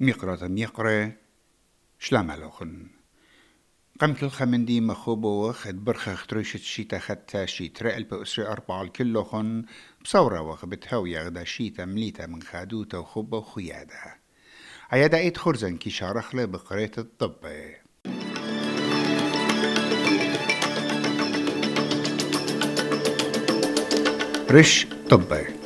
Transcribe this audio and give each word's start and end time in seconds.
ميقرة 0.00 0.48
ميقرة. 0.48 1.12
شلام 1.98 2.32
لوخن 2.32 2.86
قمت 4.00 4.22
الخمندي 4.22 4.80
مخوبو 4.80 5.52
خد 5.52 5.84
برخة 5.84 6.14
خطريشة 6.14 6.56
شيتا 6.56 6.98
خدتا 6.98 7.46
شيت 7.46 7.82
رقل 7.82 8.04
بأسري 8.04 8.46
أربعة 8.46 8.82
الكلوخن 8.82 9.64
بصورة 10.04 10.40
وخ 10.40 10.66
بتهوي 10.66 11.12
يغدا 11.12 11.44
شيتا 11.44 11.84
مليتا 11.84 12.26
من 12.26 12.42
خادوتا 12.42 12.98
وخوبة 12.98 13.38
وخيادة 13.38 13.94
عيادا 14.90 15.18
ايد 15.18 15.36
خرزن 15.36 15.76
كي 15.76 15.90
شارخلة 15.90 16.44
بقرية 16.44 16.92
الطب. 16.98 17.46
رش 24.50 24.86
طبي 25.10 25.57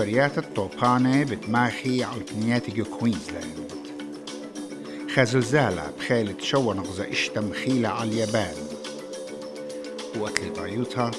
سبريات 0.00 0.38
الطوبانة 0.38 1.24
بتماخي 1.24 2.04
على 2.04 2.20
جو 2.68 2.84
كوينزلاند 2.84 3.72
خزلزالة 5.14 5.90
بخيلة 5.98 6.34
شو 6.40 6.72
نغزة 6.72 7.10
اشتا 7.10 7.40
مخيلة 7.40 7.88
على 7.88 8.10
اليابان 8.10 8.54
وقتلي 10.18 10.50
بايوتا 10.50 11.10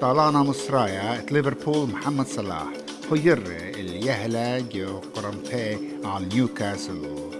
طالانا 0.00 0.38
مصرايا 0.38 1.26
ليفربول 1.30 1.88
محمد 1.88 2.26
صلاح 2.26 2.72
هير 3.12 3.38
اليهلا 3.74 4.58
جو 4.60 4.98
قرمتي 4.98 5.78
على 6.04 6.26
نيوكاسل 6.34 7.30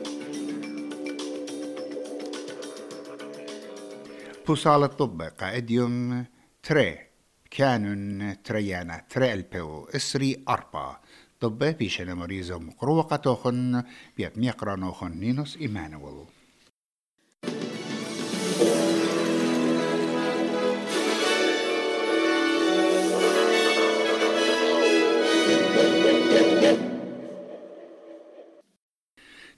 بوصال 4.48 4.82
الطب 4.82 5.22
قائديوم 5.22 6.24
تري 6.62 7.11
كانون 7.56 8.42
تريانا 8.42 9.04
تريلبو 9.10 9.84
إسري 9.84 10.44
أربا. 10.48 10.96
طب 11.40 11.58
بيشنا 11.58 12.14
مريزو 12.14 12.58
مقروقة 12.58 13.16
توخن 13.16 13.82
بيت 14.16 14.38
ميقرا 14.38 14.76
نوخن 14.76 15.10
نينوس 15.10 15.56
إيمانويل. 15.56 16.24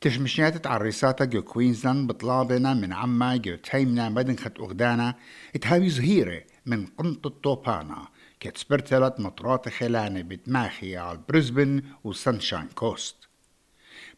تشمشيات 0.00 0.66
عريساتا 0.66 1.24
جو 1.24 1.42
كوينزلاند 1.42 2.08
بطلابنا 2.08 2.74
من 2.74 2.92
عما 2.92 3.36
جو 3.36 3.54
تيمنا 3.54 4.08
بدن 4.08 4.36
خط 4.36 4.60
أغدانا. 4.60 5.14
إتهاوي 5.56 5.88
زهيرة. 5.88 6.42
من 6.66 6.86
قنط 6.86 7.26
الطوبانا 7.26 8.08
كتسبرتلت 8.40 9.20
مطرات 9.20 9.68
خلانة 9.68 10.22
بتماخي 10.22 10.96
على 10.96 11.20
بريسبن 11.28 11.82
وسانشاين 12.04 12.68
كوست 12.74 13.16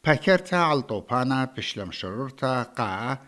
باكرتا 0.05 0.57
على 0.57 0.79
الطوبانا 0.79 1.45
بشلم 1.45 1.93
شرورتا 1.93 2.63
قا 2.63 3.19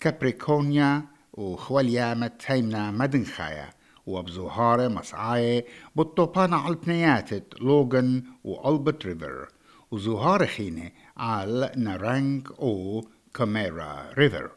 كابريكونيا 0.00 1.02
وخوليامة 1.32 2.26
تيمنا 2.26 2.90
مدن 2.90 3.24
خايا 3.24 3.70
وبزوهارة 4.06 4.88
مسعاية 4.88 5.66
بالطوبانا 5.96 6.56
على 6.56 6.74
بنياتت 6.74 7.60
لوغن 7.60 8.22
وألبرت 8.44 9.06
ريفر 9.06 9.48
وزهار 9.90 10.46
خينة 10.46 10.90
على 11.16 11.72
نارانج 11.76 12.48
أو 12.58 13.04
كاميرا 13.34 14.10
ريفر 14.14 14.50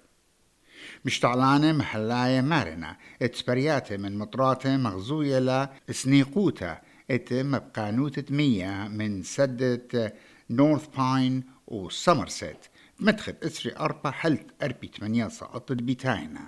مشتعلانة 1.05 1.71
محلاية 1.71 2.41
مارنة. 2.41 2.95
اتسبرياتة 3.21 3.97
من 3.97 4.17
مطراتة 4.17 4.77
مغزوية 4.77 5.39
لا 5.39 5.69
سنيقوتا. 5.91 6.81
ات 7.11 7.33
مبقانوتة 7.33 8.35
مية 8.35 8.87
من 8.87 9.23
سدة 9.23 10.13
نورث 10.49 10.87
باين 10.97 11.43
وسمرسيت 11.67 12.57
مدخل 12.99 13.35
إسري 13.43 13.75
أربع 13.77 14.11
حلت 14.11 14.45
أربي 14.63 14.87
تمانية 14.87 15.27
سقطت 15.27 15.71
بيتاينا. 15.71 16.47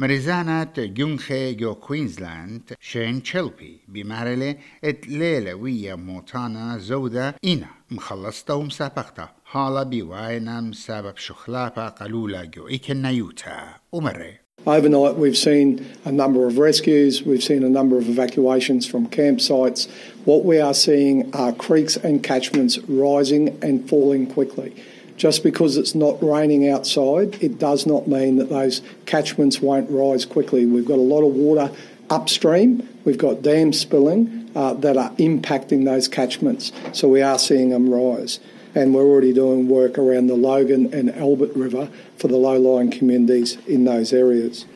مريزانة 0.00 0.72
جونخي 0.76 1.54
جو 1.54 1.74
كوينزلاند 1.74 2.62
شين 2.80 3.22
تشيلبي 3.22 3.80
بمارلي 3.88 4.56
ات 4.84 5.08
ليلة 5.08 5.54
ويا 5.54 5.94
موتانا 5.94 6.78
زودة 6.78 7.34
إنا 7.44 7.68
مخلصتا 7.90 8.54
ومسابقتا 8.54 9.28
حالا 9.44 9.82
بيواينا 9.82 10.60
مسابب 10.60 11.16
شخلابا 11.16 11.88
قلولا 11.88 12.44
جو 12.44 12.68
إيكن 12.68 13.02
نيوتا 13.02 13.74
ومري 13.92 14.46
Overnight, 14.66 15.14
we've 15.14 15.36
seen 15.36 15.86
a 16.04 16.10
number 16.10 16.44
of 16.44 16.58
rescues, 16.58 17.22
we've 17.22 17.44
seen 17.44 17.62
a 17.62 17.68
number 17.68 17.98
of 17.98 18.08
evacuations 18.08 18.84
from 18.84 19.06
campsites. 19.06 19.88
What 20.24 20.44
we 20.44 20.58
are 20.58 20.74
seeing 20.74 21.32
are 21.32 21.52
creeks 21.52 21.96
and 21.96 22.20
catchments 22.20 22.76
rising 22.88 23.56
and 23.62 23.88
falling 23.88 24.26
quickly. 24.26 24.74
Just 25.16 25.42
because 25.42 25.76
it's 25.76 25.94
not 25.94 26.22
raining 26.22 26.68
outside, 26.68 27.42
it 27.42 27.58
does 27.58 27.86
not 27.86 28.06
mean 28.06 28.36
that 28.36 28.50
those 28.50 28.82
catchments 29.06 29.62
won't 29.62 29.90
rise 29.90 30.26
quickly. 30.26 30.66
We've 30.66 30.84
got 30.84 30.98
a 30.98 31.08
lot 31.14 31.26
of 31.26 31.32
water 31.34 31.70
upstream, 32.10 32.86
we've 33.04 33.18
got 33.18 33.42
dams 33.42 33.80
spilling 33.80 34.50
uh, 34.54 34.74
that 34.74 34.96
are 34.96 35.10
impacting 35.12 35.84
those 35.84 36.06
catchments. 36.08 36.70
So 36.92 37.08
we 37.08 37.22
are 37.22 37.38
seeing 37.38 37.70
them 37.70 37.92
rise. 37.92 38.40
And 38.74 38.94
we're 38.94 39.04
already 39.04 39.32
doing 39.32 39.68
work 39.68 39.96
around 39.96 40.26
the 40.26 40.34
Logan 40.34 40.92
and 40.92 41.10
Albert 41.14 41.52
River 41.56 41.88
for 42.18 42.28
the 42.28 42.36
low 42.36 42.58
lying 42.58 42.90
communities 42.90 43.56
in 43.66 43.84
those 43.84 44.12
areas. 44.12 44.66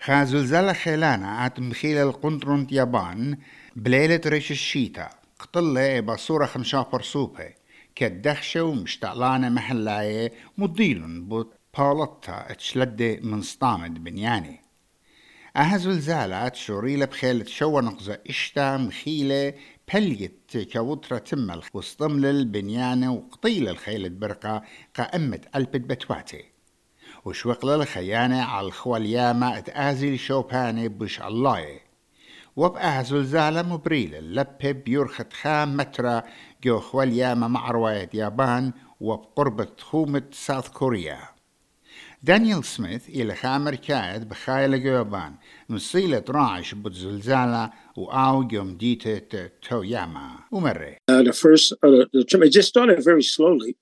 خازلزلة 0.00 0.72
خيلانا 0.72 1.28
عت 1.28 1.60
مخيل 1.60 1.98
القنطرون 1.98 2.66
يابان 2.70 3.36
بليلة 3.76 4.20
ريش 4.26 4.50
الشيتا 4.50 5.08
قطلة 5.38 6.00
بصورة 6.00 6.46
خمشا 6.46 6.86
برسوبة 6.92 7.55
كدخشة 7.97 8.63
ومشتعلانة 8.63 9.49
محلاية 9.49 10.33
مضيلن 10.57 11.27
بوت 11.27 11.53
بالطة 11.77 12.33
اتشلد 12.33 13.19
من 13.23 13.41
سطامد 13.41 14.03
بنياني. 14.03 14.61
أهزل 15.55 15.99
زالات 15.99 16.55
شوريلة 16.55 17.05
بخيلة 17.05 17.45
شو 17.45 17.79
نقزة 17.79 18.19
إشتا 18.29 18.77
مخيلة 18.77 19.53
بليت 19.93 20.69
كوترة 20.73 21.17
تمل 21.17 21.61
وسطمل 21.73 22.25
البنيانة 22.25 23.13
وقطيل 23.13 23.69
الخيلة 23.69 24.09
برقة 24.09 24.63
قائمة 24.95 25.41
قلبت 25.55 25.81
بتواتي. 25.81 26.43
وشوقل 27.25 27.69
الخيانة 27.69 28.41
على 28.41 28.67
الخواليامة 28.67 29.57
اتآزل 29.57 30.19
شوباني 30.19 30.87
بش 30.87 31.21
الله 31.21 31.79
وبقى 32.55 33.03
زلزالة 33.03 33.61
مبريل 33.61 34.15
اللبة 34.15 34.71
بيرخت 34.71 35.33
خام 35.33 35.77
مترا 35.77 36.23
جو 36.64 36.80
خوالياما 36.80 37.48
مع 37.48 37.70
رواية 37.70 38.10
يابان 38.14 38.72
وبقربة 39.00 39.68
خومة 39.80 40.22
ساوث 40.32 40.68
كوريا 40.68 41.18
دانيال 42.22 42.64
سميث 42.64 43.08
إلى 43.08 43.34
خامر 43.34 43.74
كاد 43.74 44.28
بخايلة 44.28 44.76
يابان 44.76 45.34
مصيلة 45.68 46.24
راعش 46.28 46.74
بتزلزالة 46.74 47.70
وآو 47.96 48.48
يوم 48.52 48.76
ديتة 48.76 49.50
توياما 49.68 50.38
ومري 50.52 50.96
uh, 51.10 51.22
the 51.22 51.32
first 51.32 51.72
uh, 51.72 51.90
the, 51.90 52.06
the, 52.12 52.42
it 52.42 52.50
just 52.50 52.68
started 52.68 53.04
very 53.04 53.22
slowly 53.22 53.76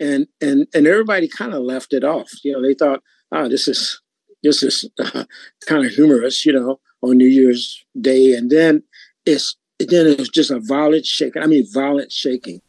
and 0.00 0.26
and 0.40 0.66
and 0.74 0.86
everybody 0.86 1.28
kind 1.28 1.54
of 1.54 1.62
left 1.62 1.92
it 1.92 2.04
off 2.04 2.30
you 2.44 2.52
know 2.52 2.62
they 2.62 2.74
thought 2.74 3.00
oh 3.32 3.48
this 3.48 3.68
is 3.68 4.00
this 4.42 4.62
is 4.62 4.76
uh, 4.98 5.24
kind 5.68 5.84
of 5.86 5.90
humorous 5.92 6.44
you 6.46 6.52
know 6.52 6.80
on 7.04 7.18
New 7.18 7.28
Year's 7.28 7.84
Day, 8.00 8.34
and 8.34 8.50
then 8.50 8.82
it's 9.26 9.56
then 9.87 10.07
it 10.07 10.19
was 10.19 10.29
just 10.29 10.51
a 10.51 10.59
violent 10.59 11.05
shaking. 11.05 11.41
I 11.41 11.47
mean, 11.47 11.65
violent 11.73 12.11
shaking. 12.11 12.61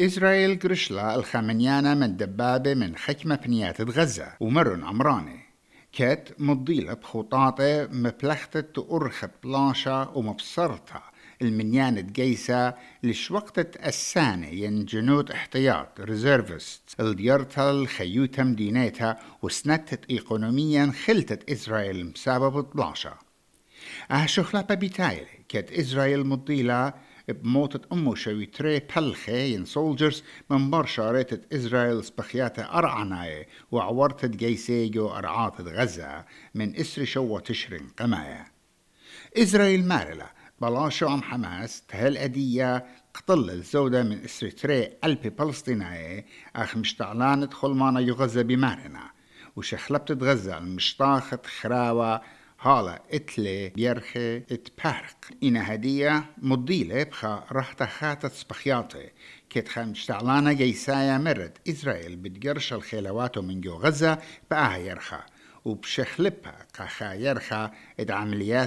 إسرائيل 0.00 0.58
قرشلا 0.58 1.14
الخمنيانة 1.14 1.94
من 1.94 2.16
دبابة 2.16 2.74
من 2.74 2.96
حكمة 2.96 3.36
بنيات 3.36 3.80
غزة 3.80 4.32
ومرن 4.40 4.84
عمراني 4.84 5.40
كات 5.92 6.28
مضيلة 6.40 6.94
بخطاطة 6.94 7.88
مبلختة 7.92 8.96
أرخت 8.96 9.30
بلاشة 9.44 10.16
ومبصرتها 10.16 11.02
المنيانة 11.42 12.00
جيسة 12.00 12.74
لش 13.02 13.30
وقت 13.30 13.86
السانة 13.86 14.48
ين 14.48 14.84
جنود 14.84 15.30
احتياط 15.30 16.00
ريزيرفست 16.00 16.82
الديارتها 17.00 17.70
الخيوتة 17.70 18.42
مدينتها 18.42 19.18
وسنتت 19.42 20.10
ايقونوميا 20.10 20.92
خلتت 21.06 21.50
إسرائيل 21.50 22.06
مسابة 22.06 22.62
بلاشة 22.62 23.29
شخلا 24.24 24.60
ببيتايل 24.60 25.26
كت 25.48 25.72
إسرائيل 25.72 26.26
مضيلة 26.26 26.92
بموتة 27.28 27.80
أمو 27.92 28.14
شوي 28.14 28.46
تري 28.46 28.80
بلخة 28.96 29.32
ين 29.32 29.64
سولجرز 29.64 30.22
من 30.50 30.70
برشا 30.70 31.10
ريتت 31.10 31.52
إسرائيل 31.52 32.04
سبخياتة 32.04 32.62
أرعناية 32.62 33.46
وعورتت 33.70 34.30
جيسيجو 34.30 35.08
أرعات 35.08 35.60
غزة 35.60 36.24
من 36.54 36.76
إسري 36.76 37.06
شو 37.06 37.38
تشرين 37.38 37.88
قماية 37.98 38.46
إسرائيل 39.36 39.88
مارلة 39.88 40.26
بلاشو 40.60 41.08
عم 41.08 41.22
حماس 41.22 41.82
تهل 41.82 42.16
أدية 42.16 42.86
قتل 43.14 43.50
الزودة 43.50 44.02
من 44.02 44.24
إسري 44.24 44.50
تري 44.50 44.84
قلبي 44.84 45.30
فلسطينية 45.30 46.26
أخ 46.56 46.76
مشتعلانة 46.76 47.50
خلمانا 47.50 48.00
يغزة 48.00 48.42
بمارنا 48.42 49.10
وشخلبت 49.56 50.22
غزة 50.22 50.58
المشطاخة 50.58 51.38
خراوة 51.60 52.20
هالا 52.62 53.02
اتلي 53.12 53.68
بيرخي 53.68 54.36
اتبارق. 54.36 55.16
إنا 55.42 55.74
هدية 55.74 56.24
مضيلة 56.38 57.02
بخا 57.02 57.44
رحت 57.52 57.82
خاتت 57.82 58.32
سبخياطي 58.32 59.10
كت 59.50 59.68
خمش 59.68 60.06
تعلانا 60.06 60.52
جيسايا 60.52 61.18
مرد. 61.18 61.58
إسرائيل 61.68 62.16
بتقرش 62.16 62.72
الخيلوات 62.72 63.38
من 63.38 63.60
جو 63.60 63.74
غزة 63.74 64.18
بقاها 64.50 64.76
يرخى 64.76 65.20
وبشخلبها 65.64 66.66
قخا 66.78 67.12
يرخى 67.12 67.70
اد 68.00 68.10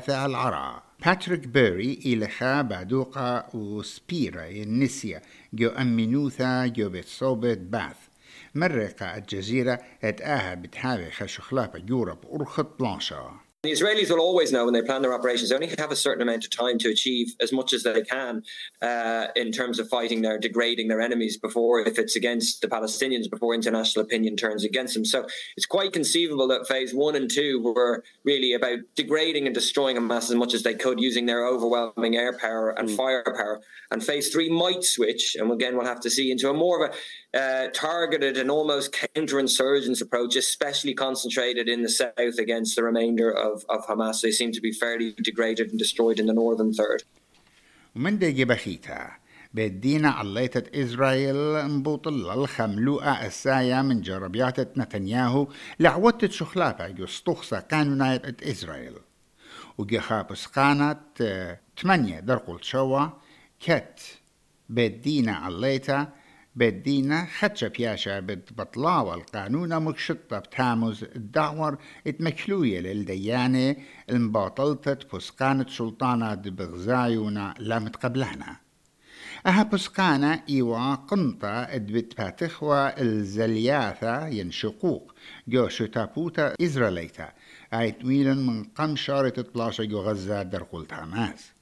العراء. 0.09 0.83
باتريك 1.05 1.47
بيري 1.47 1.99
إلخا 2.05 2.61
بعدوقة 2.61 3.55
وسبيرا 3.55 4.47
النسية. 4.47 5.21
جو 5.53 5.69
أمينوثا 5.69 6.65
جو 6.67 6.89
بتصوبت 6.89 7.57
باث. 7.57 7.97
مرقة 8.55 9.17
الجزيرة 9.17 9.79
اتآها 10.03 10.53
بتحاوي 10.55 11.11
خشخلابة 11.11 11.83
يوروب 11.89 12.17
أرخط 12.33 12.79
بلانشا 12.79 13.52
The 13.63 13.71
Israelis 13.71 14.09
will 14.09 14.19
always 14.19 14.51
know 14.51 14.65
when 14.65 14.73
they 14.73 14.81
plan 14.81 15.01
their 15.01 15.13
operations, 15.13 15.49
they 15.49 15.55
only 15.55 15.73
have 15.79 15.89
a 15.89 15.95
certain 15.95 16.21
amount 16.21 16.43
of 16.43 16.49
time 16.49 16.77
to 16.79 16.89
achieve 16.89 17.33
as 17.39 17.53
much 17.53 17.71
as 17.71 17.83
they 17.83 18.01
can 18.01 18.43
uh, 18.81 19.27
in 19.37 19.53
terms 19.53 19.79
of 19.79 19.87
fighting 19.87 20.21
their, 20.21 20.37
degrading 20.37 20.89
their 20.89 20.99
enemies 20.99 21.37
before, 21.37 21.79
if 21.79 21.97
it's 21.97 22.17
against 22.17 22.59
the 22.59 22.67
Palestinians, 22.67 23.29
before 23.29 23.53
international 23.53 24.03
opinion 24.03 24.35
turns 24.35 24.65
against 24.65 24.95
them. 24.95 25.05
So 25.05 25.25
it's 25.55 25.65
quite 25.65 25.93
conceivable 25.93 26.45
that 26.49 26.67
phase 26.67 26.93
one 26.93 27.15
and 27.15 27.31
two 27.31 27.63
were 27.63 28.03
really 28.25 28.51
about 28.51 28.79
degrading 28.95 29.45
and 29.45 29.55
destroying 29.55 29.95
Hamas 29.95 30.29
as 30.29 30.35
much 30.35 30.53
as 30.53 30.63
they 30.63 30.73
could 30.73 30.99
using 30.99 31.25
their 31.25 31.47
overwhelming 31.47 32.17
air 32.17 32.37
power 32.37 32.71
and 32.71 32.89
mm. 32.89 32.97
firepower. 32.97 33.61
And 33.91 34.03
phase 34.03 34.27
three 34.27 34.49
might 34.49 34.83
switch, 34.83 35.37
and 35.39 35.49
again, 35.49 35.77
we'll 35.77 35.85
have 35.85 36.01
to 36.01 36.09
see 36.09 36.31
into 36.31 36.49
a 36.49 36.53
more 36.53 36.83
of 36.83 36.91
a 36.91 36.93
uh, 37.34 37.66
targeted 37.72 38.36
and 38.36 38.50
almost 38.50 38.92
counterinsurgence 38.92 40.00
approach, 40.00 40.36
especially 40.36 40.94
concentrated 40.94 41.68
in 41.68 41.82
the 41.82 41.88
south 41.88 42.38
against 42.38 42.76
the 42.76 42.82
remainder 42.82 43.30
of, 43.30 43.64
of 43.68 43.86
Hamas. 43.86 44.20
They 44.22 44.30
seem 44.30 44.52
to 44.52 44.60
be 44.60 44.72
fairly 44.72 45.14
degraded 45.22 45.70
and 45.70 45.78
destroyed 45.78 46.18
in 46.20 46.26
the 46.26 46.34
northern 46.34 46.72
third. 46.72 47.02
ومن 47.96 48.18
دي 48.18 48.44
بخيتها 48.44 49.18
بدينا 49.54 50.10
عليتة 50.10 50.82
إسرائيل 50.82 51.68
مبوطل 51.68 52.30
الخملوءة 52.30 53.26
السايا 53.26 53.82
من 53.82 54.00
جربيات 54.00 54.78
نتنياهو 54.78 55.48
لعوتت 55.80 56.32
شخلافة 56.32 56.94
يستخصى 56.98 57.62
قانونات 57.70 58.42
إسرائيل 58.42 58.94
وجخابس 59.78 60.46
قانت 60.46 60.98
تمانية 61.76 62.20
درقل 62.20 62.58
شوا 62.62 63.06
كت 63.60 64.00
بدينا 64.68 65.32
عليتها 65.32 66.12
بدينا 66.55 67.25
خدشة 67.39 67.67
بياشا 67.67 68.19
بطلاوة 68.57 69.15
القانون 69.15 69.83
مكشطة 69.83 70.39
بتامز 70.39 71.03
الدعور 71.03 71.77
اتمكلوية 72.07 72.79
للديانة 72.79 73.75
المباطلتت 74.09 75.15
بسقانة 75.15 75.65
سلطانة 75.69 76.35
بغزايونا 76.35 77.53
لامت 77.59 77.95
قبلهنا 77.95 78.57
أها 79.45 79.63
بسقانة 79.63 80.43
إيوا 80.49 80.95
قنطة 80.95 81.47
ادبت 81.47 82.17
باتخوة 82.17 82.87
الزلياثة 82.87 84.27
ينشقوق 84.27 85.13
جو 85.47 85.67
شتابوتا 85.67 86.55
إزراليتا 86.61 87.31
ميلن 88.03 88.37
من 88.47 88.63
قم 88.63 88.95
شارة 88.95 89.45
بلاشة 89.55 89.83
جو 89.83 90.01
غزة 90.01 90.43
درقول 90.43 90.85
تاماز 90.85 91.53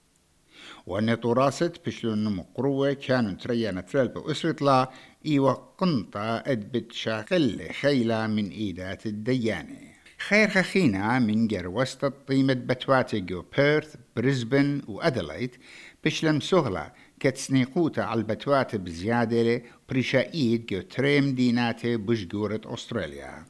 وأن 0.87 1.19
تراست 1.19 1.81
بشلون 1.85 2.35
مقروة 2.35 2.93
كانوا 2.93 3.31
تريا 3.31 3.71
نترال 3.71 4.07
بأسرة 4.07 4.63
لا 4.63 4.91
إيوا 5.25 5.53
قنطة 5.77 6.37
أدبت 6.37 6.91
شاقل 6.91 7.69
خيلة 7.81 8.27
من 8.27 8.49
إيدات 8.49 9.05
الديانة. 9.05 9.91
خير 10.27 10.49
خخينا 10.49 11.19
من 11.19 11.47
جر 11.47 11.67
وسط 11.67 12.05
طيمة 12.27 12.53
بتواتي 12.53 13.19
جو 13.19 13.43
بيرث 13.57 13.95
بريسبن 14.15 14.81
وأدلايت 14.87 15.55
بشلم 16.03 16.39
سغلة 16.39 16.91
كتسنيقوتا 17.19 18.01
على 18.01 18.17
البتوات 18.19 18.75
بزيادة 18.75 19.63
بريشايد 19.89 20.65
جو 20.65 20.81
تريم 20.81 21.35
ديناتي 21.35 21.97
بشجورة 21.97 22.61
أستراليا. 22.65 23.45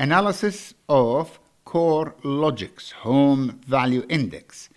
Analysis 0.00 0.74
of 0.88 1.26
Core 1.64 2.14
Logics 2.24 2.92
Home 3.02 3.60
Value 3.66 4.04
Index. 4.08 4.68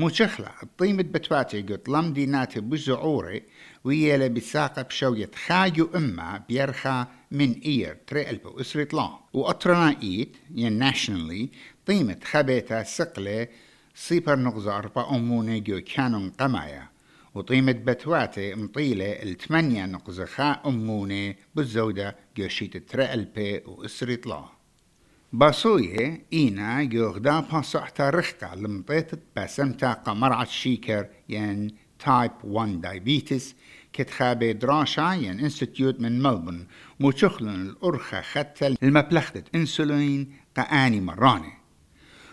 موشخلة 0.00 0.48
الطيمة 0.62 1.02
بتواتي 1.02 1.62
قلت 1.62 1.88
لم 1.88 2.12
ديناتي 2.12 2.60
بزعوري 2.60 3.42
ويلا 3.84 4.26
بساقة 4.26 4.82
بشوية 4.82 5.30
خاجو 5.46 5.88
إما 5.94 6.42
بيرخا 6.48 7.06
من 7.30 7.52
إير 7.52 7.96
تري 8.06 8.30
ألبو 8.30 8.60
إسرة 8.60 8.88
لا 8.92 9.10
وأطرنا 9.32 9.96
إيت 10.02 10.36
ين 10.54 10.72
ناشنالي 10.72 11.48
طيمة 11.86 12.18
خبيتا 12.24 12.82
سقلة 12.82 13.48
سيبر 13.94 14.36
نغزة 14.36 14.78
أربع 14.78 15.10
أموني 15.10 15.60
جو 15.60 15.80
كانون 15.80 16.30
قمايا. 16.30 16.88
وطيمة 17.34 17.72
بتواتي 17.72 18.54
مطيلة 18.54 19.12
الثمانية 19.12 19.86
نقزة 19.86 20.24
خا 20.24 20.60
أموني 20.66 21.36
بالزودة 21.54 22.16
جو 22.36 22.48
شيت 22.48 22.76
تري 22.76 23.14
ألبي 23.14 23.62
وإسرة 23.66 24.28
لا 24.28 24.44
باسوية 25.32 26.26
إينا 26.32 26.82
يغدا 26.82 27.40
باسوحتا 27.40 28.10
رخكا 28.10 28.54
لمطيت 28.56 29.10
باسمتا 29.36 29.92
قمرعة 29.92 30.44
شيكر 30.44 31.06
ين 31.28 31.70
تايب 31.98 32.30
1 32.44 32.80
دايبيتس 32.80 33.54
كتخابي 33.92 34.52
دراشا 34.52 35.12
ين 35.12 35.40
انستيتيوت 35.40 36.00
من 36.00 36.22
ملبون. 36.22 36.66
موشخلن 37.00 37.60
الأرخة 37.60 38.20
خدتا 38.20 38.74
المبلختة 38.82 39.42
انسولين 39.54 40.32
قاني 40.56 41.00
مراني 41.00 41.52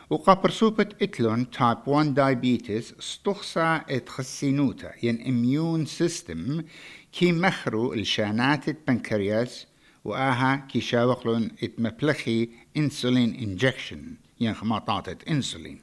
وقابر 0.10 0.50
سوبت 0.50 1.02
اتلون 1.02 1.52
تايب 1.52 1.78
1 1.88 2.14
دايبيتس 2.14 2.94
استخصى 3.00 3.82
اتخسينوتا 3.90 4.92
ين 5.04 5.28
اميون 5.28 5.86
سيستم 5.86 6.64
كي 7.12 7.32
مخرو 7.32 7.94
الشانات 7.94 8.70
البنكرياس 8.70 9.68
وآها 10.08 10.68
كي 10.72 10.82
شاوقلون 10.82 11.50
اتمبلخي 11.64 12.50
إنسولين 12.78 13.36
إنجكشن 13.36 14.14
ين 14.40 14.54
خماطات 14.54 15.24
إنسولين. 15.24 15.80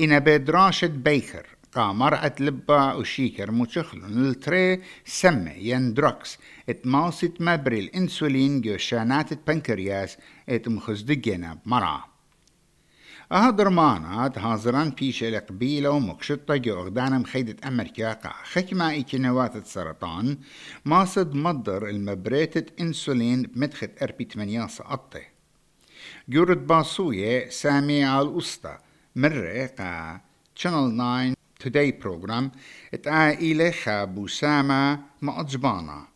إن 0.00 0.20
بدراشة 0.20 0.86
بيكر 0.86 1.46
قامر 1.72 2.30
لبا 2.40 2.92
وشيكر 2.92 3.50
متشخلون 3.50 4.28
التري 4.28 4.82
سمة 5.04 5.52
ين 5.52 5.94
دروكس 5.94 6.38
اتماصت 6.68 7.32
مبري 7.40 7.80
الانسولين 7.80 8.60
جوشانات 8.60 9.32
البنكرياس 9.32 10.16
اتمخزدقنا 10.48 11.58
بمرأة 11.66 12.04
أهدر 13.32 13.68
مانات 13.68 14.38
هازران 14.38 14.90
بيش 14.90 15.24
القبيلة 15.24 15.90
ومكشطة 15.90 16.56
جو 16.56 16.82
أغدانا 16.82 17.18
مخيدة 17.18 17.68
أمريكا 17.68 18.12
قا. 18.12 18.32
خكما 18.52 18.90
إيكينوات 18.90 19.56
السرطان 19.56 20.38
ماصد 20.84 21.34
مصدر 21.34 21.88
المبريتة 21.88 22.64
إنسولين 22.80 23.42
بمدخة 23.42 23.88
أربي 24.02 24.28
8 24.34 24.66
سقطة. 24.66 25.20
جورد 26.28 26.66
باسوية 26.66 27.48
سامي 27.48 28.04
على 28.04 28.28
الأسطى 28.28 28.78
مرة 29.16 29.70
قا. 29.78 30.20
Channel 30.56 30.90
9 30.96 31.34
Today 31.64 31.92
program 32.02 32.44
اتقا 32.94 33.30
إلي 33.30 33.72
خابو 33.72 34.26
ساما 34.26 35.00
مأجبانا. 35.22 36.06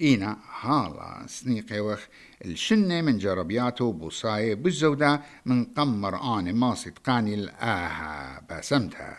إينا 0.00 0.36
هالا 0.60 1.26
سنيقي 1.26 1.80
وخ 1.80 2.06
الشنة 2.45 3.01
من 3.01 3.17
جربياته 3.17 3.91
بوصاية 3.91 4.53
بالزودة 4.53 5.21
من 5.45 5.65
قمر 5.65 6.39
آن 6.39 6.53
ماسد 6.53 6.93
قاني 7.07 7.33
الآها 7.33 8.41
باسمتها 8.49 9.17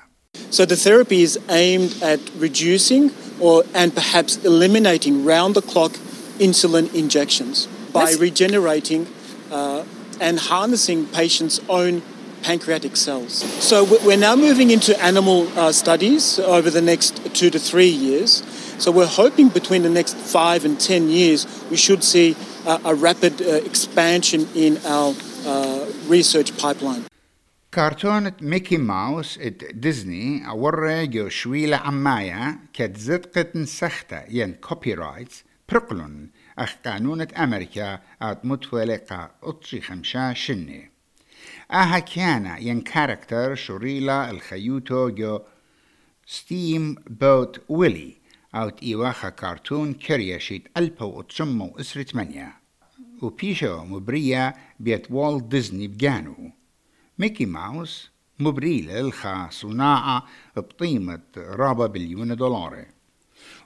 So 0.50 0.64
the 0.64 0.76
therapy 0.76 1.22
is 1.22 1.38
aimed 1.48 2.02
at 2.02 2.20
reducing 2.36 3.12
or 3.40 3.64
and 3.72 3.94
perhaps 3.94 4.44
eliminating 4.44 5.24
round-the-clock 5.24 5.92
insulin 6.38 6.92
injections 6.92 7.66
by 7.92 8.06
That's... 8.06 8.18
regenerating 8.18 9.06
uh, 9.50 9.84
and 10.20 10.38
harnessing 10.38 11.06
patients' 11.06 11.60
own 11.68 12.02
pancreatic 12.42 12.96
cells. 12.96 13.32
So 13.62 13.84
we're 14.04 14.18
now 14.18 14.36
moving 14.36 14.70
into 14.70 14.92
animal 15.02 15.48
uh, 15.58 15.72
studies 15.72 16.38
over 16.38 16.68
the 16.68 16.82
next 16.82 17.34
two 17.34 17.50
to 17.50 17.58
three 17.58 17.88
years. 17.88 18.42
So 18.78 18.90
we're 18.90 19.06
hoping 19.06 19.48
between 19.48 19.82
the 19.82 19.88
next 19.88 20.16
five 20.16 20.64
and 20.64 20.78
ten 20.78 21.08
years 21.08 21.46
we 21.70 21.76
should 21.76 22.04
see 22.04 22.32
uh, 22.34 22.47
a 22.69 22.93
rapid 22.95 23.41
uh, 23.41 23.69
expansion 23.69 24.47
in 24.55 24.77
our 24.85 25.13
uh, 25.45 25.85
research 26.07 26.57
pipeline. 26.57 27.03
كرتونة 27.73 28.33
ميكي 28.41 28.77
ماوس 28.77 29.37
ات 29.37 29.63
ديزني 29.73 30.49
أورى 30.49 31.07
جو 31.07 31.29
شويلة 31.29 31.77
عمايا 31.77 32.59
كت 32.73 32.97
زدقة 32.97 33.45
نسختا 33.55 34.25
ين 34.29 34.53
كوبي 34.53 34.93
رايتس 34.93 35.43
برقلون 35.69 36.29
أخ 36.59 36.75
قانونة 36.85 37.27
أمريكا 37.37 37.99
آت 38.21 38.45
متولقة 38.45 39.31
أطشي 39.43 39.81
خمشا 39.81 40.33
شني 40.33 40.91
أها 41.71 41.99
كيانا 41.99 42.57
ين 42.57 42.81
كاركتر 42.81 43.55
شريلا 43.55 44.29
الخيوتو 44.29 45.09
جو 45.09 45.39
ستيم 46.27 46.95
بوت 47.07 47.61
ويلي 47.69 48.17
أوت 48.55 48.83
إيواخا 48.83 49.29
كارتون 49.29 49.93
كريشيت 49.93 50.67
ألبا 50.77 51.05
وتشمو 51.05 51.75
إسرة 51.79 52.05
منيا 52.13 52.58
وبيشو 53.23 53.83
مبريا 53.83 54.53
بيت 54.79 55.11
والت 55.11 55.43
ديزني 55.43 55.87
بجانو. 55.87 56.51
ميكي 57.19 57.45
ماوس 57.45 58.11
مبريلة 58.39 58.99
الخا 58.99 59.47
صناعة 59.51 60.25
بقيمة 60.55 61.21
رابع 61.37 61.85
بليون 61.85 62.35
دولار 62.35 62.85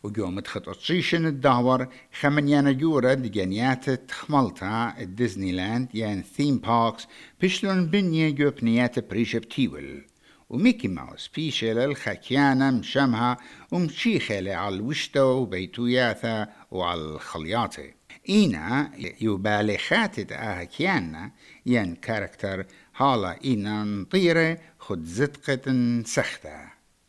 وجوم 0.03 0.39
تخطط 0.39 0.79
شيشن 0.79 1.25
الدهور 1.25 1.87
خمنيانا 2.19 2.71
جورة 2.71 3.13
دجانيات 3.13 3.89
تخملتا 3.89 4.93
الديزني 4.99 5.51
لاند 5.51 5.95
يان 5.95 6.21
ثيم 6.21 6.57
باركس 6.57 7.07
بشلون 7.41 7.85
بنية 7.85 8.29
جو 8.29 8.51
بنيات 8.51 9.09
بريشة 9.09 9.39
بتيول. 9.39 10.05
وميكي 10.49 10.87
ماوس 10.87 11.29
بيشل 11.35 11.77
الخكيانة 11.77 12.71
مشمها 12.71 13.37
ومشيخة 13.71 14.55
على 14.55 14.75
الوشتة 14.75 15.25
وبيتوياثة 15.25 16.47
وعلى 16.71 17.01
الخلياطة 17.01 17.83
إينا 18.29 18.91
يبالغات 19.21 20.31
آهكيانا 20.31 21.31
ين 21.65 21.95
كاركتر 21.95 22.65
هالا 22.95 23.43
إينا 23.43 23.83
نطيرة 23.83 24.57
خد 24.79 25.03
زدقة 25.03 25.61
سخته 26.05 26.59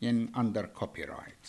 ين 0.01 0.31
under 0.35 0.81
copyright. 0.81 1.47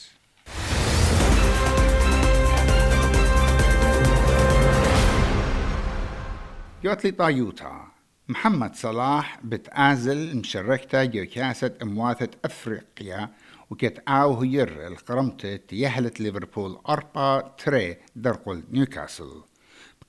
يوتلي 6.85 7.11
طايوتا 7.11 7.89
محمد 8.29 8.75
صلاح 8.75 9.41
بتآزل 9.45 10.37
مشركتا 10.37 11.05
جو 11.05 11.27
كاسة 11.27 11.75
امواثة 11.83 12.29
افريقيا 12.45 13.31
وكتعاو 13.71 14.41
هير 14.41 14.87
القرمتة 14.87 15.75
يهلت 15.75 16.21
ليفربول 16.21 16.79
أربعة 16.89 17.55
تري 17.65 17.97
درقل 18.17 18.63
نيوكاسل. 18.71 19.43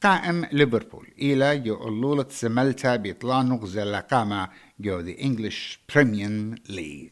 قائم 0.03 0.45
ليفربول. 0.51 1.07
إلى 1.19 1.57
جو 1.57 2.25
سملتا 2.29 2.95
بيطلع 2.95 3.41
نغزة 3.41 3.83
لقامة 3.83 4.49
جو 4.79 5.01
دي 5.01 5.23
انجلش 5.23 5.79
بريميوم 5.95 6.55
ليج 6.69 7.09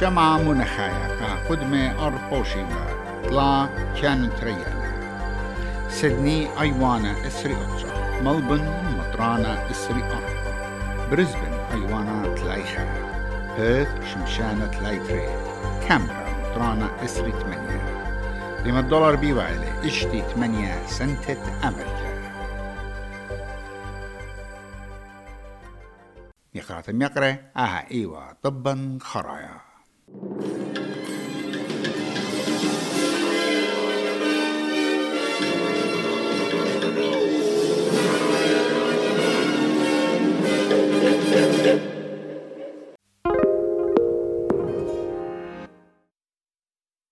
شمعة 0.00 0.42
منخايا 0.42 1.48
قدمة 1.48 2.06
أربوشيما 2.06 2.86
طلع 3.24 3.66
كان 4.02 4.30
تريانا. 4.40 4.88
سيدني 5.90 6.60
أيوانا 6.60 7.26
إسري 7.26 7.54
أتشا 7.54 8.20
ملبن 8.22 8.64
مطرانا 8.98 9.70
إسري 9.70 10.02
أربع 10.02 11.08
بريسبن 11.10 11.52
أيوانا 11.72 12.34
تلايخا. 12.34 13.08
بيرث 13.58 14.14
شمشانة 14.14 14.66
تلايتري. 14.66 15.28
كامبرا 15.88 16.50
مطرانا 16.50 17.04
إسري 17.04 17.32
تمانية 17.32 17.97
لما 18.68 18.80
الدولار 18.80 19.16
بيوعلي 19.16 19.86
إشتي 19.86 20.22
8 20.22 20.86
سنتة 20.86 21.68
أمريكا 21.68 22.08
يقرأ 26.54 26.80
تم 26.80 27.02
يقرأ 27.02 27.36
آها 27.56 27.90
ايوا 27.90 28.32
طبا 28.42 28.98
خرايا 29.00 29.60